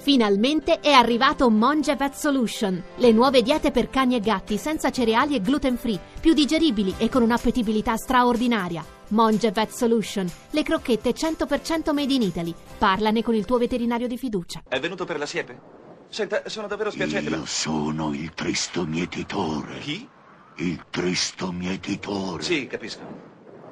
[0.00, 5.34] Finalmente è arrivato Monge Vet Solution, le nuove diete per cani e gatti senza cereali
[5.34, 8.82] e gluten free, più digeribili e con un'appetibilità straordinaria.
[9.08, 12.54] Monge Vet Solution, le crocchette 100% made in Italy.
[12.78, 14.62] Parlane con il tuo veterinario di fiducia.
[14.66, 15.60] È venuto per la siepe?
[16.08, 17.44] Senta, sono davvero spiacente, Io ma...
[17.44, 19.80] sono il tristo mietitore.
[19.80, 20.08] Chi?
[20.56, 22.42] Il tristo mietitore.
[22.42, 23.00] Sì, capisco.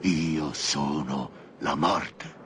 [0.03, 2.38] Io sono la morte.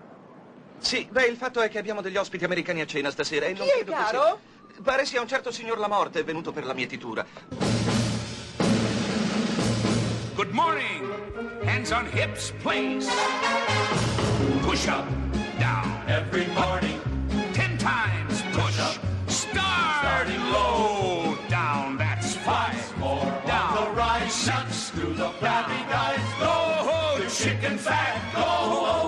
[0.93, 3.65] Sì, beh, il fatto è che abbiamo degli ospiti americani a cena stasera e non
[3.65, 4.41] Chi è, credo che caro?
[4.75, 4.83] sia...
[4.83, 7.25] Pare sia un certo signor La Morte, è venuto per la mietitura.
[10.35, 11.11] Good morning.
[11.65, 13.11] Hands on hips, please.
[14.61, 15.07] Push up,
[15.59, 15.91] down.
[16.09, 17.01] Every morning.
[17.55, 18.79] Ten times push.
[18.79, 18.99] up.
[19.29, 20.05] Start.
[20.05, 21.39] Starting low.
[21.49, 21.97] Down.
[21.97, 22.77] That's five.
[22.99, 23.33] more.
[23.47, 23.77] Down.
[23.77, 24.31] the right.
[24.31, 24.91] Six.
[24.91, 26.21] Through the flabby guys.
[26.39, 28.21] Go, chicken fat.
[28.35, 29.02] Go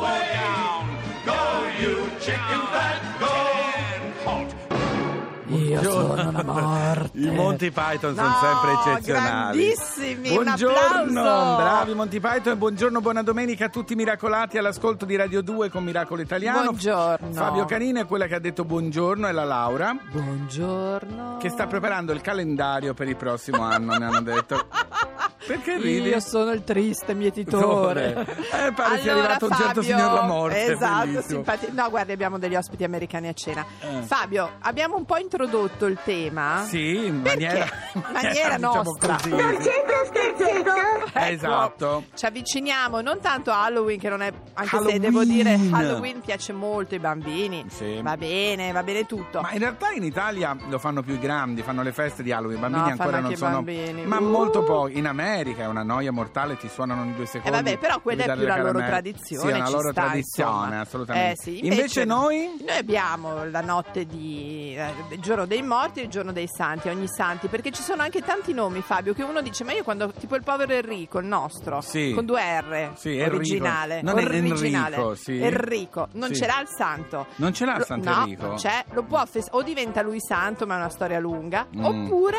[5.85, 7.19] Io sono la morte.
[7.19, 9.59] I Monty Python sono No, sempre eccezionali.
[9.59, 11.23] grandissimi, Buongiorno,
[11.57, 15.85] bravi Monty Python buongiorno, buona domenica a tutti i miracolati all'ascolto di Radio 2 con
[15.85, 16.63] Miracolo Italiano.
[16.63, 17.33] Buongiorno.
[17.33, 21.37] Fabio Canino è quella che ha detto buongiorno, è la Laura Buongiorno.
[21.39, 24.67] che sta preparando il calendario per il prossimo anno, mi hanno detto.
[25.47, 26.09] Perché ridi?
[26.09, 28.15] Io sono il triste mietitore.
[28.51, 31.73] Eh, pare sia Allora, arrivato un certo signor La Morte, Esatto, simpatico.
[31.75, 33.63] No, guardi, abbiamo degli ospiti americani a cena.
[33.81, 34.01] Eh.
[34.05, 36.65] Fabio, abbiamo un po' introdotto il tema.
[36.67, 39.17] Sì, in maniera, In maniera diciamo nostra.
[39.17, 39.33] così.
[39.35, 42.05] Ecco, Esatto.
[42.15, 45.01] Ci avviciniamo non tanto a Halloween, che non è, anche se Halloween.
[45.01, 47.65] devo dire, Halloween piace molto ai bambini.
[47.69, 48.01] Sì.
[48.03, 49.41] Va bene, va bene tutto.
[49.41, 52.59] Ma in realtà in Italia lo fanno più i grandi, fanno le feste di Halloween,
[52.59, 53.51] i bambini No, ancora fanno non sono.
[53.63, 54.05] bambini.
[54.05, 54.23] Ma Uh.
[54.29, 54.99] molto pochi.
[54.99, 57.57] In America è una noia mortale, ti suonano ogni due Eh secondi.
[57.57, 59.49] vabbè, però quella è più la loro tradizione.
[59.53, 60.81] Sì, è una loro sta, tradizione, insomma.
[60.81, 61.33] assolutamente.
[61.33, 62.51] Eh sì, invece, noi.
[62.67, 67.07] Noi abbiamo la notte di eh, giorno dei morti e il giorno dei santi, ogni
[67.09, 70.35] santi, perché ci sono anche tanti nomi, Fabio, che uno dice, ma io quando, tipo
[70.35, 72.13] il povero Enrico, il nostro, Sì.
[72.15, 74.97] con due R, Sì, originale, Non è originale.
[74.97, 75.41] Enrico, sì.
[75.41, 77.27] Enrico, non ce l'ha il santo.
[77.37, 78.47] Non ce l'ha il Santo no, Enrico?
[78.47, 81.85] non c'è, lo può fes- o diventa lui santo, ma è una storia lunga, Mm.
[81.85, 82.39] oppure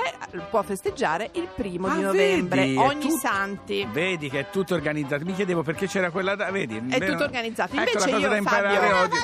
[0.49, 3.87] può festeggiare il primo di Ah, novembre, vedi, ogni tut- santi.
[3.91, 5.23] Vedi che è tutto organizzato.
[5.23, 6.35] Mi chiedevo perché c'era quella.
[6.35, 6.81] da- Vedi?
[6.89, 7.71] È tutto organizzato.
[7.75, 9.17] Ecco Invece cosa io, Fabio- oggi.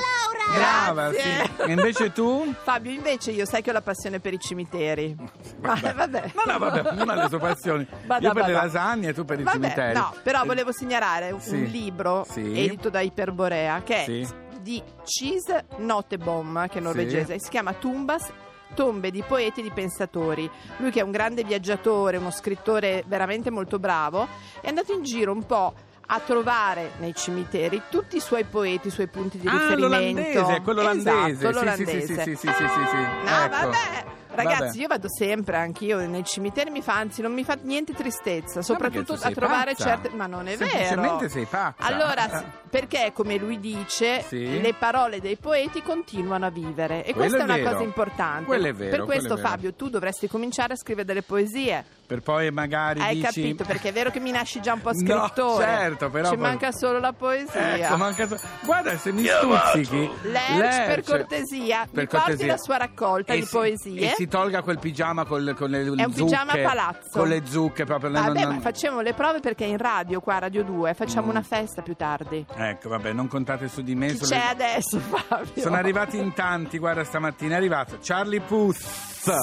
[0.54, 1.62] Brava, sì.
[1.62, 2.52] E invece tu?
[2.62, 5.14] Fabio, invece io sai che ho la passione per i cimiteri.
[5.60, 5.94] Ma Vabbè.
[5.94, 6.30] vabbè.
[6.34, 7.86] No, no, vabbè, ognuno ha le sue passioni.
[8.06, 8.64] Vada, Io per le vada.
[8.66, 9.94] lasagne e tu per i Vabbè, cimiteri.
[9.94, 11.70] No, però volevo segnalare un, Sì.
[11.70, 12.40] libro Sì.
[12.64, 14.26] edito da Iperborea che è Sì.
[14.60, 18.30] di Cheese Notebom, che è norvegese, si chiama Tumbas.
[18.74, 20.50] Tombe di poeti e di pensatori.
[20.78, 24.26] Lui che è un grande viaggiatore, uno scrittore veramente molto bravo,
[24.62, 25.74] è andato in giro un po'
[26.14, 29.86] a trovare nei cimiteri tutti i suoi poeti, i suoi punti di Ah, riferimento.
[29.88, 31.46] l'olandese, quello Esatto, olandese.
[31.46, 32.00] Sì, l'olandese.
[32.00, 33.30] sì, sì, sì, sì, sì, sì, sì.
[33.30, 33.56] No, Ecco.
[33.70, 34.04] vabbè.
[34.34, 34.78] Ragazzi, Vabbè.
[34.80, 39.12] io vado sempre, anch'io nei cimiteri mi fa, anzi, non mi fa niente tristezza, soprattutto
[39.20, 39.84] a trovare pazza.
[39.88, 40.08] certe.
[40.10, 40.70] Ma non è vero.
[40.70, 41.84] Semplicemente sei pazza.
[41.84, 44.60] Allora, sì, perché come lui dice, Sì.
[44.60, 47.00] le parole dei poeti continuano a vivere.
[47.04, 47.70] E Quello questa è una vero.
[47.70, 48.44] cosa importante.
[48.44, 49.36] Quello è vero, Per questo.
[49.36, 51.84] Fabio, tu dovresti cominciare a scrivere delle poesie.
[52.06, 53.24] Per poi magari Hai dici...
[53.26, 53.64] capito?
[53.64, 55.64] Perché è vero che mi nasci già un po' No, scrittore.
[55.64, 57.76] certo, però Ci poi- manca solo la poesia.
[57.76, 60.10] Ecco, manca so- Guarda, se mi stuzzichi...
[60.22, 62.46] Lerch, per Lerch, cortesia, per mi porti cortesia.
[62.46, 64.10] la sua raccolta E di si- poesie.
[64.10, 66.22] E si tolga quel pigiama col- con le È un zucche.
[66.24, 67.18] pigiama palazzo.
[67.18, 68.10] Con le zucche proprio.
[68.10, 71.30] non- Vabbè, non- ma facciamo le prove perché in radio, qua Radio 2, facciamo Mm.
[71.30, 72.44] una festa più tardi.
[72.54, 74.08] Ecco, vabbè, non contate su di me.
[74.08, 75.62] Chi sulle- c'è adesso, Fabio?
[75.62, 78.80] Sono arrivati in tanti, guarda stamattina è arrivato Charlie Puth
[79.24, 79.36] poi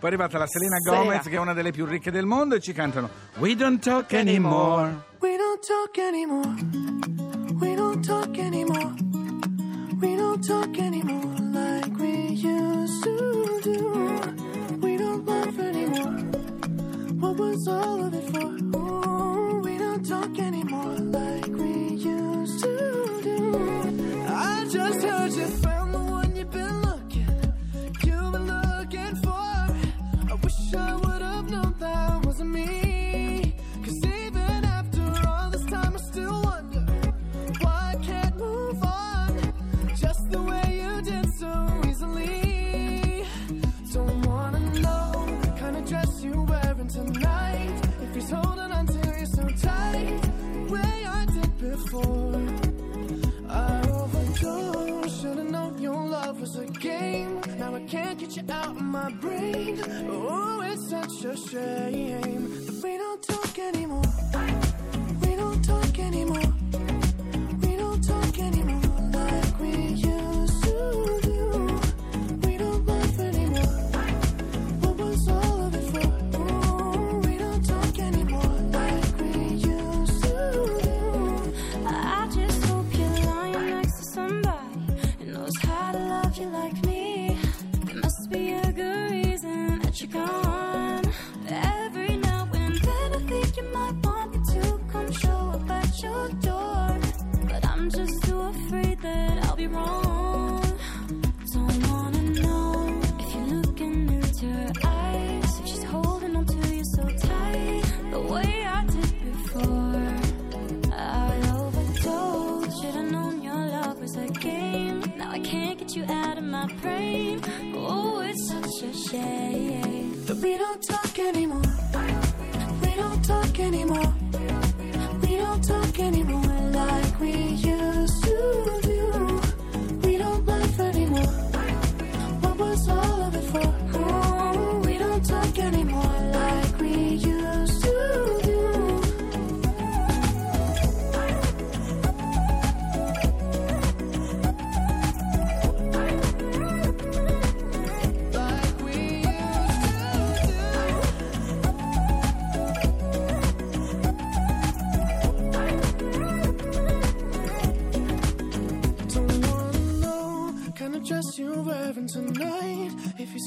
[0.00, 0.96] è arrivata la Selena Sera.
[0.98, 3.08] Gomez che è una delle più ricche del mondo e ci cantano
[3.38, 7.23] We don't talk anymore We don't talk anymore.
[17.64, 17.93] so
[58.36, 59.80] you out my brain.
[60.10, 64.02] Oh, it's such a shame that we don't talk anymore.
[65.20, 66.43] We don't talk anymore.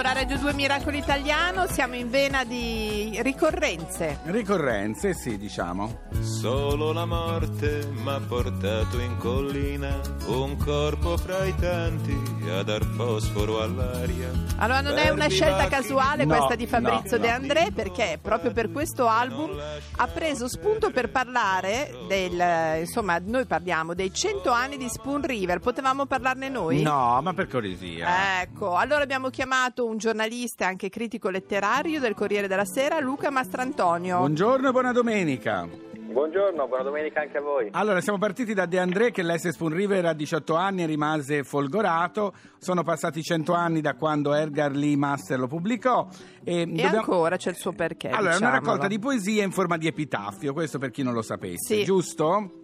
[0.00, 4.20] Allora, Radio 2 Miracolo Italiano, siamo in vena di ricorrenze.
[4.24, 6.08] Ricorrenze, sì, diciamo.
[6.20, 12.16] Solo la morte m'ha portato in collina, un corpo fra i tanti
[12.50, 14.30] a dar fosforo all'aria.
[14.56, 17.34] Allora, non è una scelta casuale No, questa di Fabrizio no, De no.
[17.34, 19.54] André, perché proprio per questo album
[19.96, 22.80] ha preso spunto per parlare del.
[22.80, 25.58] insomma, noi parliamo dei 100 anni di Spoon River.
[25.58, 26.80] Potevamo parlarne noi?
[26.80, 28.40] No, ma per cortesia.
[28.40, 33.30] Ecco, allora abbiamo chiamato un giornalista e anche critico letterario del Corriere della Sera, Luca
[33.30, 34.18] Mastrantonio.
[34.18, 35.66] Buongiorno e buona domenica.
[36.10, 37.68] Buongiorno, buona domenica anche a voi.
[37.72, 41.42] Allora, siamo partiti da De André che l'S Spoon River a 18 anni e rimase
[41.44, 42.32] folgorato.
[42.58, 46.06] Sono passati 100 anni da quando Edgar Lee Master lo pubblicò.
[46.42, 48.08] E, E dobbiamo- ancora c'è il suo perché.
[48.08, 51.22] Allora, è una raccolta di poesie in forma di epitaffio, questo per chi non lo
[51.22, 51.84] sapesse, Sì.
[51.84, 52.54] giusto?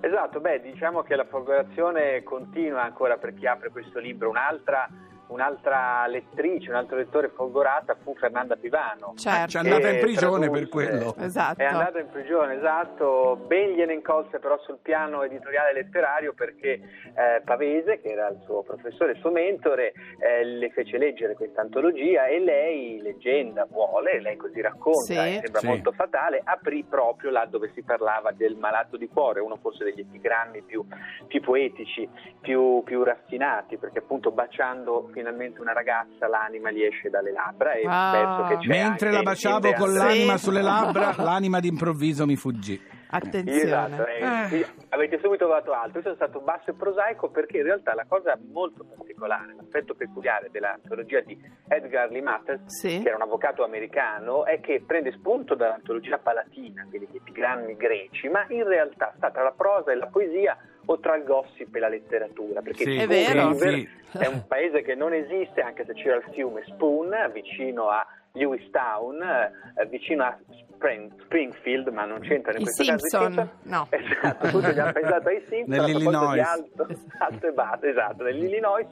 [0.00, 4.28] Esatto, beh, diciamo che la folgorazione continua ancora per chi apre questo libro.
[4.28, 4.86] Un'altra,
[5.32, 9.14] un'altra lettrice, un altro lettore folgorata fu Fernanda Pivano.
[9.16, 9.48] Certo.
[9.48, 11.14] Ci è andata in che prigione per quello.
[11.18, 11.60] Esatto.
[11.60, 13.36] È andata in prigione, esatto.
[13.46, 16.72] Ben gliene incolse però sul piano editoriale letterario perché
[17.14, 21.60] eh, Pavese, che era il suo professore, il suo mentore, eh, le fece leggere questa
[21.62, 25.14] antologia e lei, leggenda vuole, lei così racconta, Sì.
[25.14, 25.66] e sembra Sì.
[25.66, 30.00] molto fatale, aprì proprio là dove si parlava del malato di cuore, uno forse degli
[30.00, 30.84] epigrammi più,
[31.26, 32.08] più poetici,
[32.40, 37.84] più, più raffinati, perché appunto baciando finalmente una ragazza l'anima gli esce dalle labbra e
[37.86, 38.10] Ah.
[38.12, 40.44] penso che c'è Mentre la baciavo con l'anima Sì.
[40.44, 42.80] sulle labbra, l'anima d'improvviso mi fuggì.
[43.14, 43.60] Attenzione.
[43.62, 44.66] Esatto, eh, Eh.
[44.88, 45.98] avete subito trovato alto.
[45.98, 50.48] Io sono stato basso e prosaico perché in realtà la cosa molto particolare, l'aspetto peculiare
[50.50, 51.38] dell'antologia di
[51.68, 53.00] Edgar Lee Matters, Sì.
[53.02, 58.28] che era un avvocato americano, è che prende spunto dall'antologia palatina, quindi gli epigrammi greci,
[58.28, 61.78] ma in realtà sta tra la prosa e la poesia o tra il gossip e
[61.78, 63.54] la letteratura, perché Sì, È vero.
[63.54, 63.88] Sì.
[64.18, 69.22] è un paese che non esiste, anche se c'era il fiume Spoon vicino a Lewistown,
[69.22, 70.36] eh, vicino a
[70.82, 73.86] Spring- Springfield, ma non c'entra in I questo caso i Simpson, no.
[73.90, 76.40] Esatto, tutti gli hanno pensato ai Simpson a di Nell'Illinois.
[76.46, 76.86] alto,
[77.18, 78.88] alto e basso, esatto, nell'Illinois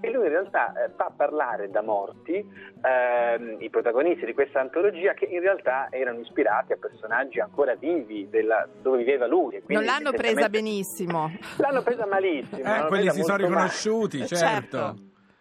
[0.00, 2.34] e lui in realtà eh, fa parlare da morti
[2.82, 8.28] ehm, i protagonisti di questa antologia che in realtà erano ispirati a personaggi ancora vivi
[8.30, 9.56] della- dove viveva lui.
[9.56, 11.30] e Non l'hanno presa benissimo.
[11.58, 12.74] L'hanno presa malissimo.
[12.74, 13.46] Eh, quelli si sono molto male.
[13.46, 14.36] riconosciuti, Certo.
[14.36, 14.94] certo.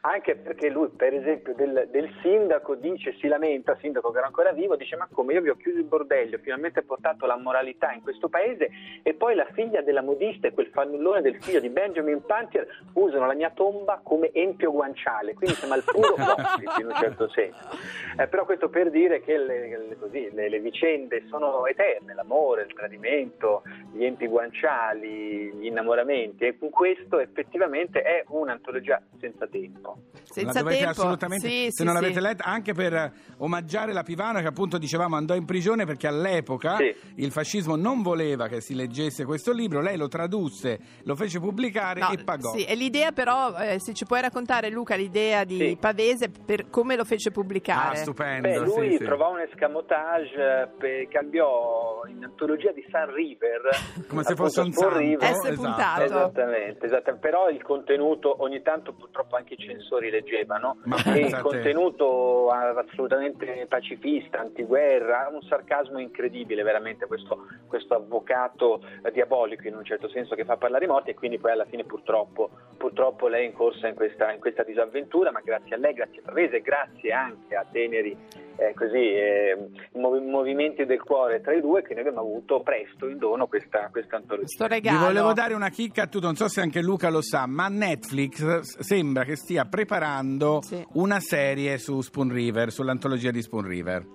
[0.05, 4.51] Anche perché lui, per esempio, del, del sindaco dice, si lamenta, sindaco che era ancora
[4.51, 7.93] vivo, dice ma come io vi ho chiuso il bordello, ho finalmente portato la moralità
[7.93, 8.69] in questo paese
[9.01, 13.27] e poi la figlia della modista e quel fannullone del figlio di Benjamin Pantier usano
[13.27, 17.69] la mia tomba come empio guanciale, quindi siamo al puro gossip in un certo senso.
[18.17, 22.63] Eh, però questo per dire che le, le- così, le- le vicende sono eterne, l'amore,
[22.63, 29.91] il tradimento, gli empi guanciali, gli innamoramenti e con questo effettivamente è un'antologia senza tempo.
[30.23, 31.01] Senza la dovete tempo.
[31.01, 32.01] assolutamente, Sì, se sì, non sì.
[32.01, 36.07] l'avete letta, anche per eh, omaggiare la Pivano che appunto dicevamo andò in prigione perché
[36.07, 36.95] all'epoca Sì.
[37.17, 41.99] il fascismo non voleva che si leggesse questo libro, lei lo tradusse, lo fece pubblicare
[41.99, 42.51] No, e pagò.
[42.55, 45.77] sì, e l'idea però, eh, se ci puoi raccontare Luca l'idea di Sì.
[45.79, 47.97] Pavese per come lo fece Ah, pubblicare.
[47.97, 48.47] stupendo.
[48.47, 49.03] Beh, lui sì, sì.
[49.03, 53.61] trovò un escamotage, eh, pe- cambiò in antologia di Sun River.
[54.07, 54.97] Come se fosse un santo.
[54.97, 55.21] River.
[55.21, 55.53] S esatto.
[55.55, 56.01] puntato.
[56.03, 61.39] Esattamente, esattamente, però il contenuto ogni tanto purtroppo anche censori professori leggevano Ma e il
[61.39, 69.83] contenuto assolutamente pacifista, antiguerra, un sarcasmo incredibile veramente questo, questo avvocato eh, diabolico in un
[69.83, 73.45] certo senso che fa parlare i morti e quindi poi alla fine purtroppo, purtroppo lei
[73.45, 77.11] è incorsa in questa, in questa disavventura, ma grazie a lei, grazie a Pavese, grazie
[77.11, 78.17] anche a Teneri
[78.55, 79.57] eh, così, eh,
[79.93, 83.89] movi- movimenti del cuore tra i due che noi abbiamo avuto presto in dono questa,
[83.91, 84.67] questa antologia.
[84.67, 85.05] Regalo.
[85.05, 88.59] volevo dare una chicca a tu, non so se anche Luca lo sa, ma Netflix
[88.59, 90.85] s- sembra che stia preparando Sì.
[90.93, 94.05] una serie su Spoon River, sull'antologia di Spoon River.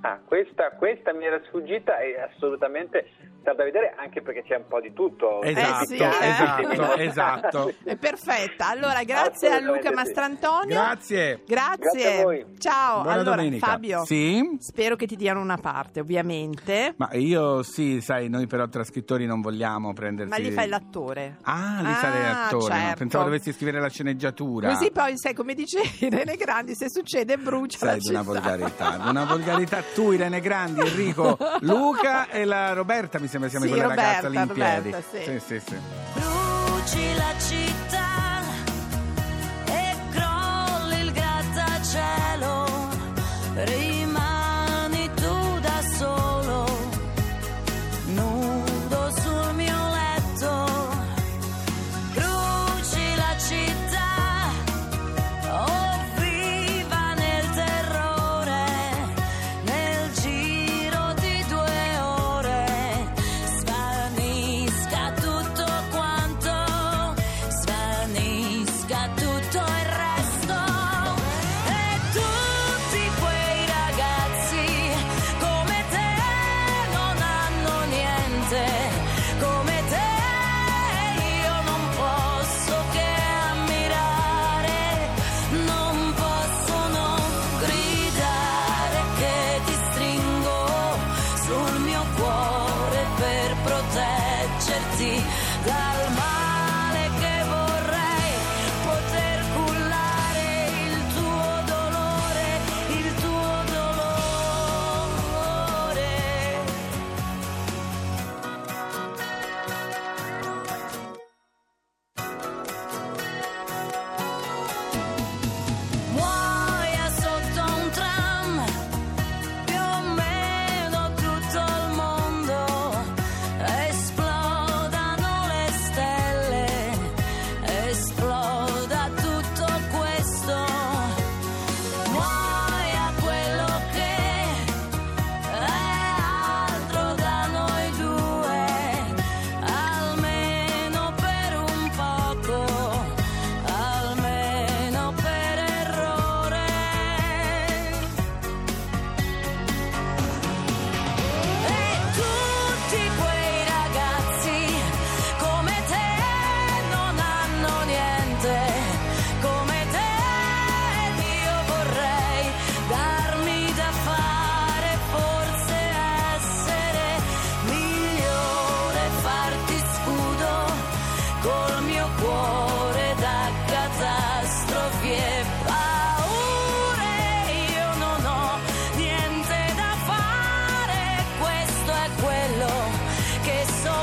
[0.00, 3.06] Ah, questa, questa mi era sfuggita e assolutamente
[3.48, 5.40] sta da vedere anche perché c'è un po' di tutto.
[5.42, 6.08] Esatto, sì, eh.
[6.20, 7.72] esatto, esatto.
[7.82, 8.68] È perfetta.
[8.68, 9.94] Allora, grazie a Luca sì.
[9.94, 10.66] Mastrantonio.
[10.74, 11.42] Grazie.
[11.46, 11.78] Grazie.
[11.78, 12.46] Grazie a voi.
[12.58, 13.02] Ciao.
[13.02, 13.66] Buona allora, domenica.
[13.66, 14.04] Fabio.
[14.04, 14.56] Sì?
[14.60, 16.94] Spero che ti diano una parte, ovviamente.
[16.96, 20.30] Ma io sì, sai, noi però tra scrittori non vogliamo prendersi...
[20.30, 21.38] Ma lì fai l'attore.
[21.42, 22.80] Ah, lì Ah, sarei attore, no?
[22.80, 22.98] certo.
[22.98, 24.68] pensavo dovessi scrivere la sceneggiatura.
[24.74, 28.32] Così poi, sai, come dice Irene Grandi, se succede brucia la Sai, di una città.
[28.32, 29.82] volgarità, di una volgarità.
[29.94, 34.28] Tu, Irene Grandi, Enrico, Luca e la Roberta, mi sembra siamo Sì, quella Roberta, ragazza
[34.28, 34.90] lì in piedi.
[34.90, 35.22] Roberta, sì.
[35.22, 35.78] sì, sì, sì.
[36.14, 37.97] Bruci la città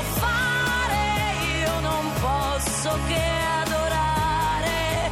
[0.02, 1.02] fare.
[1.60, 3.24] Io non posso che
[3.62, 5.10] adorare,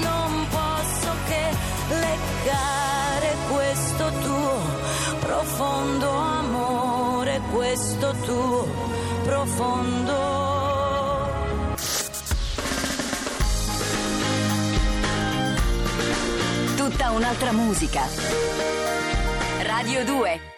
[0.00, 1.44] non posso che
[1.88, 4.60] leggare questo tuo
[5.20, 8.66] profondo amore, questo tuo
[9.24, 10.50] profondo
[16.76, 18.08] Tutta un'altra musica.
[19.62, 20.51] Radio 2